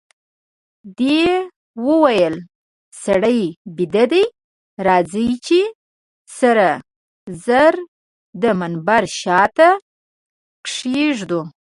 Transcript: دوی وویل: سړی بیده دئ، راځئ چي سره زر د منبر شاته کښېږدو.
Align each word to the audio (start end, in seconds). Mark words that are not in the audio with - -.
دوی 0.97 1.23
وویل: 1.87 2.35
سړی 3.03 3.41
بیده 3.75 4.03
دئ، 4.11 4.25
راځئ 4.87 5.29
چي 5.45 5.61
سره 6.37 6.69
زر 7.45 7.73
د 8.41 8.43
منبر 8.59 9.03
شاته 9.21 9.69
کښېږدو. 10.65 11.41